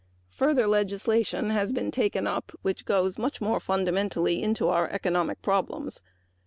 [0.29, 6.01] Further legislation has been taken up which goes much more fundamentally into our economic problems.